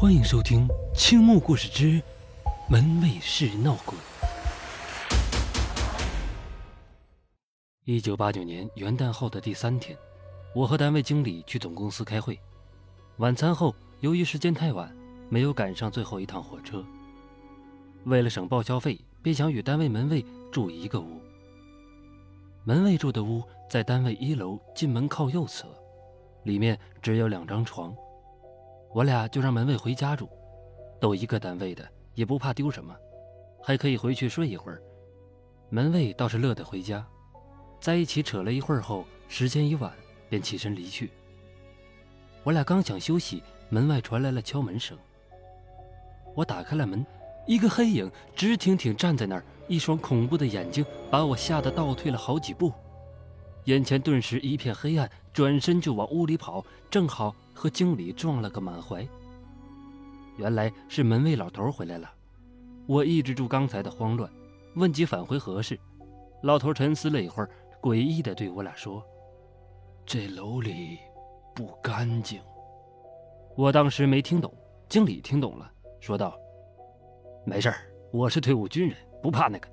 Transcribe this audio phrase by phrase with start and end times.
[0.00, 2.02] 欢迎收听《青木故事之
[2.70, 3.94] 门卫室闹鬼》。
[7.84, 9.94] 一九八九年元旦后的第三天，
[10.54, 12.40] 我和单位经理去总公司开会。
[13.18, 14.90] 晚餐后，由于时间太晚，
[15.28, 16.82] 没有赶上最后一趟火车。
[18.04, 21.20] 为了省报销费，便想与单位门卫住一个屋。
[22.64, 25.68] 门卫住的屋在单位一楼进门靠右侧，
[26.44, 27.94] 里面只有两张床。
[28.92, 30.28] 我俩就让门卫回家住，
[31.00, 32.94] 都一个单位的，也不怕丢什么，
[33.62, 34.82] 还可以回去睡一会儿。
[35.68, 37.06] 门卫倒是乐得回家，
[37.80, 39.92] 在一起扯了一会儿后，时间已晚，
[40.28, 41.10] 便起身离去。
[42.42, 44.98] 我俩刚想休息，门外传来了敲门声。
[46.34, 47.06] 我打开了门，
[47.46, 52.72] 一个黑影直挺挺站在那儿，一双恐怖的眼睛把我吓得倒退了好几步，
[53.66, 57.32] 眼前顿时一片黑暗，转身就往屋里跑，正好。
[57.60, 59.06] 和经理撞了个满怀。
[60.38, 62.10] 原来是门卫老头回来了，
[62.86, 64.32] 我抑制住刚才的慌乱，
[64.76, 65.78] 问及返回何事。
[66.42, 67.50] 老头沉思了一会儿，
[67.82, 69.04] 诡异的对我俩说
[70.06, 70.96] ：“这楼里
[71.54, 72.40] 不干净。”
[73.58, 74.50] 我当时没听懂，
[74.88, 76.34] 经理听懂了，说道
[77.44, 77.70] ：“没事
[78.10, 79.68] 我是退伍军人，不怕那个。”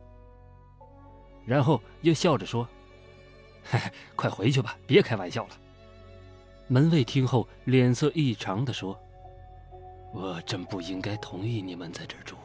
[1.47, 2.67] 然后又笑着说
[3.63, 5.51] ：“嘿嘿，快回去吧，别开玩笑了。”
[6.69, 8.99] 门卫听后，脸色异常的说
[10.13, 12.35] ：“我真不应该同意你们在这住，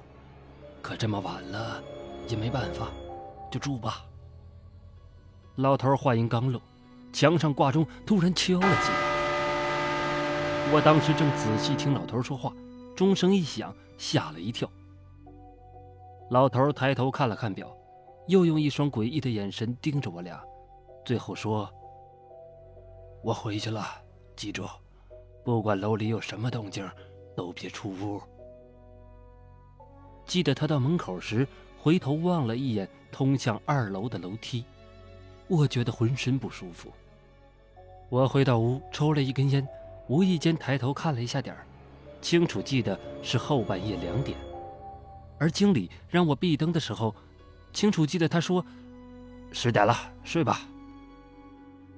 [0.80, 1.82] 可这么晚了，
[2.28, 2.88] 也没办法，
[3.50, 4.06] 就住吧。”
[5.56, 6.62] 老头话音刚落，
[7.12, 9.12] 墙上挂钟突然敲了起来。
[10.72, 12.52] 我当时正仔细听老头说话，
[12.94, 14.70] 钟声一响，吓了一跳。
[16.30, 17.76] 老头抬头看了看表，
[18.28, 20.40] 又用一双诡异的眼神盯着我俩，
[21.04, 21.68] 最后说
[23.24, 23.84] ：“我回去了。”
[24.36, 24.64] 记住，
[25.44, 26.88] 不管楼里有什么动静，
[27.36, 28.20] 都别出屋。
[30.26, 31.46] 记得他到门口时，
[31.78, 34.64] 回头望了一眼通向二楼的楼梯，
[35.48, 36.90] 我觉得浑身不舒服。
[38.08, 39.66] 我回到屋，抽了一根烟，
[40.08, 41.66] 无意间抬头看了一下点儿，
[42.20, 44.36] 清楚记得是后半夜两点。
[45.38, 47.14] 而经理让我闭灯的时候，
[47.72, 48.64] 清楚记得他说
[49.52, 49.94] ：“十点了，
[50.24, 50.60] 睡吧。”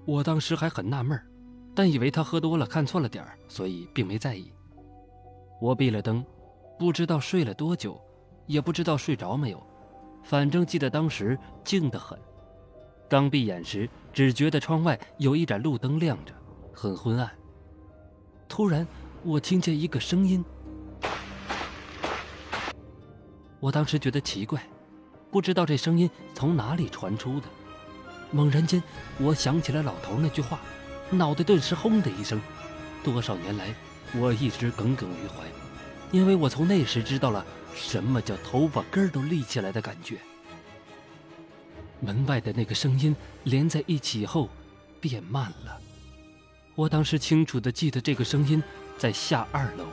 [0.06, 1.26] 我当时还很纳闷儿。
[1.74, 4.52] 但以为他喝多了看错了点儿，所以并没在意。
[5.60, 6.24] 我闭了灯，
[6.78, 8.00] 不知道睡了多久，
[8.46, 9.60] 也不知道睡着没有，
[10.22, 12.18] 反正记得当时静得很。
[13.08, 16.32] 刚闭眼时，只觉得窗外有一盏路灯亮着，
[16.72, 17.30] 很昏暗。
[18.48, 18.86] 突然，
[19.24, 20.44] 我听见一个声音，
[23.58, 24.62] 我当时觉得奇怪，
[25.30, 27.46] 不知道这声音从哪里传出的。
[28.30, 28.82] 猛然间，
[29.18, 30.60] 我想起了老头那句话。
[31.16, 32.40] 脑袋顿时轰的一声，
[33.02, 33.74] 多少年来
[34.14, 35.44] 我一直耿耿于怀，
[36.10, 37.44] 因为我从那时知道了
[37.74, 40.18] 什么叫头发根都立起来的感觉。
[42.00, 43.14] 门外的那个声音
[43.44, 44.48] 连在一起后
[45.00, 45.80] 变慢了，
[46.74, 48.62] 我当时清楚的记得这个声音
[48.98, 49.86] 在下二楼。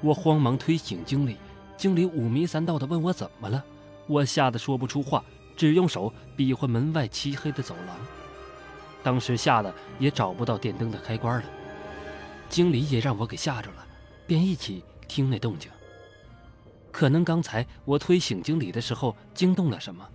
[0.00, 1.36] 我慌忙推醒经理，
[1.76, 3.62] 经理五迷三道的问我怎么了，
[4.06, 5.24] 我吓得说不出话，
[5.56, 7.96] 只用手比划门外漆黑的走廊。
[9.04, 11.44] 当时吓得也找不到电灯的开关了，
[12.48, 13.86] 经理也让我给吓着了，
[14.26, 15.70] 便一起听那动静。
[16.90, 20.08] 可能刚才我推醒经理的时候惊动了什么，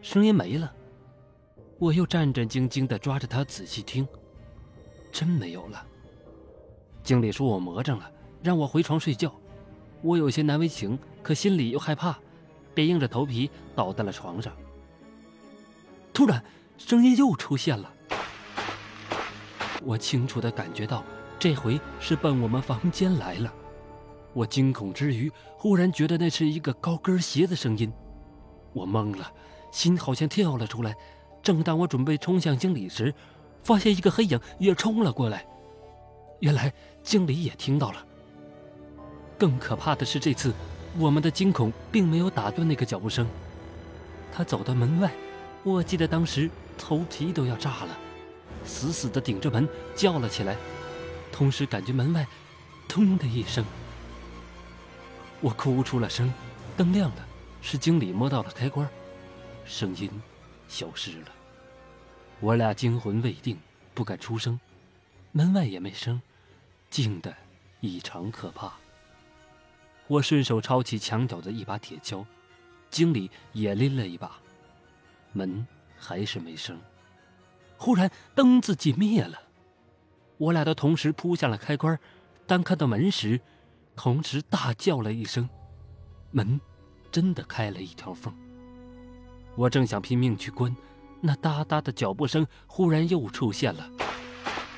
[0.00, 0.72] 声音没了。
[1.78, 4.06] 我又战战兢兢地抓着他仔细听，
[5.10, 5.84] 真没有了。
[7.02, 8.08] 经理说我魔怔了，
[8.40, 9.34] 让我回床睡觉。
[10.00, 12.16] 我有些难为情，可心里又害怕，
[12.72, 14.52] 便硬着头皮倒在了床上。
[16.12, 16.44] 突然，
[16.78, 17.92] 声音又出现了。
[19.84, 21.04] 我清楚地感觉到，
[21.38, 23.52] 这回是奔我们房间来了。
[24.32, 27.92] 我惊恐之余，忽然觉得那是一个高跟鞋的声音。
[28.72, 29.30] 我懵了，
[29.70, 30.94] 心好像跳了出来。
[31.42, 33.12] 正当我准备冲向经理时，
[33.62, 35.44] 发现一个黑影也冲了过来。
[36.40, 36.72] 原来
[37.02, 38.06] 经理也听到了。
[39.36, 40.54] 更可怕的是，这次
[40.98, 43.26] 我们的惊恐并没有打断那个脚步声。
[44.32, 45.12] 他走到门外，
[45.64, 46.48] 我记得当时
[46.78, 47.98] 头皮都要炸了。
[48.64, 50.56] 死死地顶着门叫了起来，
[51.30, 52.26] 同时感觉门外
[52.88, 53.64] “通”的一声，
[55.40, 56.32] 我哭出了声。
[56.74, 57.28] 灯亮了，
[57.60, 58.88] 是经理摸到了开关，
[59.66, 60.10] 声音
[60.68, 61.26] 消失了。
[62.40, 63.58] 我俩惊魂未定，
[63.92, 64.58] 不敢出声。
[65.32, 66.20] 门外也没声，
[66.88, 67.34] 静得
[67.80, 68.72] 异常可怕。
[70.06, 72.24] 我顺手抄起墙角的一把铁锹，
[72.90, 74.32] 经理也拎了一把，
[75.32, 75.66] 门
[75.98, 76.80] 还是没声。
[77.82, 79.36] 忽然，灯自己灭了，
[80.38, 81.98] 我俩都同时扑向了开关。
[82.46, 83.40] 当看到门时，
[83.96, 85.48] 同时大叫了一声，
[86.30, 86.60] 门
[87.10, 88.32] 真的开了一条缝。
[89.56, 90.72] 我正想拼命去关，
[91.20, 93.90] 那哒哒的脚步声忽然又出现了，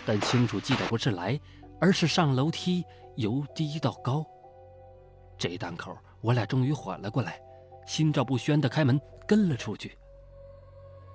[0.06, 1.38] 但清楚记得不是来，
[1.78, 2.82] 而是上楼梯
[3.16, 4.24] 由低到高。
[5.36, 7.38] 这档口，我俩终于缓了过来，
[7.86, 8.98] 心照不宣的开门
[9.28, 9.94] 跟了出去。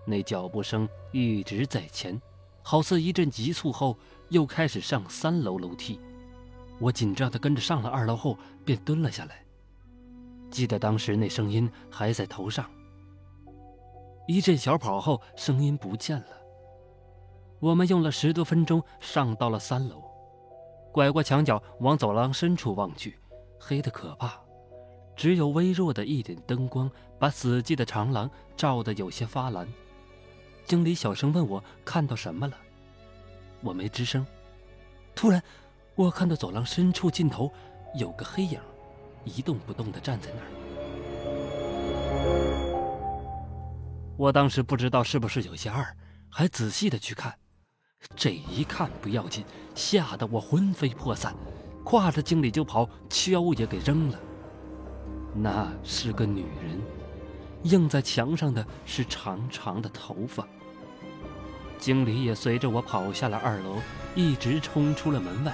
[0.06, 2.20] 那脚步声一直在前，
[2.64, 3.98] 好似一阵急促后
[4.30, 6.00] 又开始上三楼楼梯。
[6.80, 9.44] 我紧张的跟着上了二楼后，便蹲了下来。
[10.50, 12.70] 记得当时那声音还在头上。
[14.28, 16.28] 一阵小跑后，声音不见了。
[17.60, 20.02] 我们用了十多分钟上到了三楼，
[20.92, 23.20] 拐过墙角往走廊深处望去，
[23.60, 24.40] 黑得可怕，
[25.16, 29.68] 只有微弱的一点灯光把死寂的长廊照得有些发蓝。
[30.70, 32.56] 经理小声问我看到什么了，
[33.62, 34.24] 我没吱声。
[35.16, 35.42] 突然，
[35.96, 37.52] 我看到走廊深处尽头
[37.96, 38.60] 有个黑影，
[39.26, 40.46] 一动不动地站在那儿。
[44.16, 45.84] 我当时不知道是不是有些二，
[46.30, 47.34] 还仔细的去看。
[48.16, 49.44] 这一看不要紧，
[49.74, 51.36] 吓得我魂飞魄散，
[51.84, 54.20] 挎着经理就跑，锹也给扔了。
[55.34, 56.80] 那是个女人，
[57.64, 60.48] 映在墙上的是长长的头发。
[61.78, 63.78] 经理也随着我跑下了二楼，
[64.16, 65.54] 一直冲出了门外。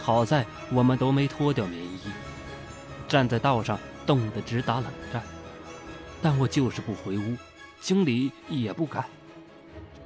[0.00, 1.98] 好在我们都没脱掉棉衣，
[3.08, 5.22] 站在道上冻得直打冷战。
[6.22, 7.36] 但我就是不回屋，
[7.80, 9.04] 经理也不敢。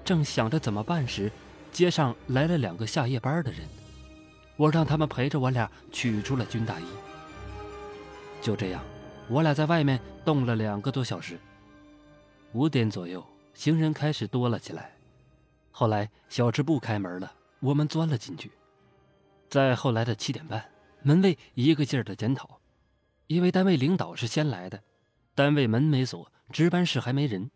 [0.05, 1.31] 正想着怎么办时，
[1.70, 3.61] 街上来了两个下夜班的人，
[4.56, 6.85] 我让他们陪着我俩取出了军大衣。
[8.41, 8.82] 就这样，
[9.30, 11.38] 我俩在外面冻了两个多小时。
[12.52, 14.92] 五点左右，行人开始多了起来。
[15.70, 18.50] 后来小吃部开门了，我们钻了进去。
[19.48, 20.64] 在后来的七点半，
[21.02, 22.58] 门卫一个劲儿的检讨，
[23.26, 24.82] 因为单位领导是先来的。
[25.34, 27.50] 单位门没锁，值班室还没人。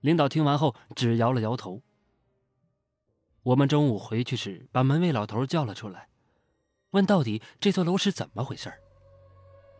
[0.00, 1.82] 领导听完后只摇了摇头。
[3.42, 6.08] 我们中午回去时，把门卫老头叫了出来，
[6.90, 8.72] 问到底这座楼是怎么回事。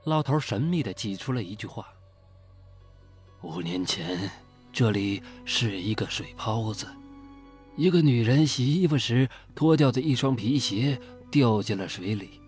[0.05, 1.87] 老头神秘的挤出了一句话
[3.41, 4.31] ：“五年前，
[4.71, 6.87] 这里是一个水泡子，
[7.75, 12.39] 一个女人洗衣服时脱掉的一双皮鞋掉进了水里，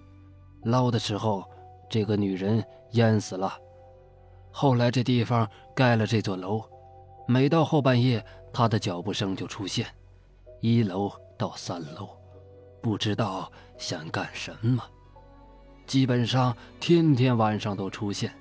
[0.65, 1.45] 捞的时候，
[1.89, 2.63] 这个女人
[2.93, 3.59] 淹死了。”
[4.53, 6.63] 后来这地方盖了这座楼，
[7.27, 8.23] 每到后半夜，
[8.53, 9.87] 他的脚步声就出现，
[10.61, 12.11] 一楼到三楼，
[12.83, 14.83] 不知道想干什么，
[15.87, 18.33] 基本上天天晚上都出现，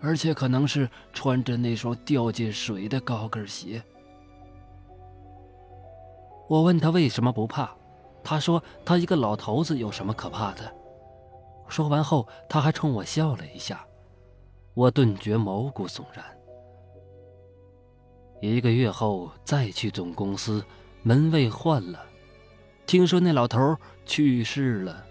[0.00, 3.82] 而且可能是穿着那双掉进水的高跟鞋。
[6.48, 7.70] 我问他为什么不怕，
[8.22, 10.72] 他说他一个老头子有什么可怕的。
[11.68, 13.84] 说完后，他还冲我笑了一下。
[14.74, 16.24] 我顿觉毛骨悚然。
[18.40, 20.64] 一个月后再去总公司，
[21.02, 22.00] 门卫换了，
[22.86, 23.76] 听说那老头
[24.06, 25.04] 去世了，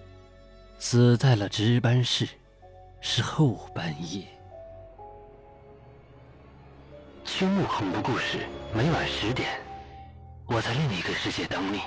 [0.80, 2.28] 死在了值班室，
[3.02, 4.24] 是后半夜。
[7.26, 9.60] 青木恐怖故事，每晚十点，
[10.46, 11.82] 我在另一个世界等你。